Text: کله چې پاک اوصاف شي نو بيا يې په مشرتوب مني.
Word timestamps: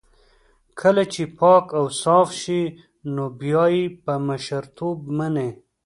کله 0.79 1.03
چې 1.13 1.23
پاک 1.39 1.65
اوصاف 1.81 2.27
شي 2.41 2.61
نو 3.13 3.23
بيا 3.39 3.65
يې 3.75 3.83
په 4.03 4.13
مشرتوب 4.27 4.97
مني. 5.17 5.49